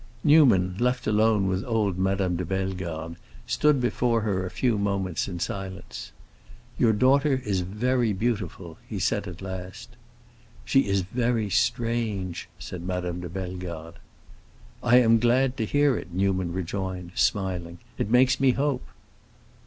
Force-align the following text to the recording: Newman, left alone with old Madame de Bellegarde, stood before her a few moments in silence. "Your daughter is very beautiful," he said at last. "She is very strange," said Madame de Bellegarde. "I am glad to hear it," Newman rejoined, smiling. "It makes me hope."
Newman, 0.23 0.75
left 0.79 1.05
alone 1.05 1.45
with 1.45 1.63
old 1.63 1.95
Madame 1.99 2.35
de 2.35 2.43
Bellegarde, 2.43 3.17
stood 3.45 3.79
before 3.79 4.21
her 4.21 4.43
a 4.43 4.49
few 4.49 4.79
moments 4.79 5.27
in 5.27 5.39
silence. 5.39 6.11
"Your 6.79 6.91
daughter 6.91 7.39
is 7.45 7.59
very 7.61 8.11
beautiful," 8.11 8.79
he 8.89 8.97
said 8.97 9.27
at 9.27 9.43
last. 9.43 9.89
"She 10.65 10.87
is 10.87 11.01
very 11.01 11.51
strange," 11.51 12.49
said 12.57 12.81
Madame 12.81 13.21
de 13.21 13.29
Bellegarde. 13.29 13.99
"I 14.81 14.97
am 14.97 15.19
glad 15.19 15.55
to 15.57 15.65
hear 15.67 15.95
it," 15.97 16.11
Newman 16.11 16.51
rejoined, 16.51 17.11
smiling. 17.13 17.77
"It 17.99 18.09
makes 18.09 18.39
me 18.39 18.53
hope." 18.53 18.87